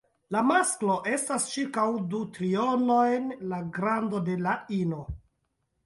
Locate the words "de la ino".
4.31-5.09